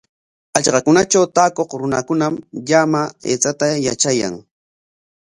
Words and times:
Hallqakunatraw 0.55 1.25
taakuq 1.35 1.69
runakunam 1.79 2.33
llama 2.67 3.01
aychata 3.31 3.67
yatrayan. 3.87 4.35